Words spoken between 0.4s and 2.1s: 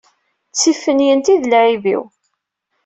D tiffinyent i d lɛib-iw.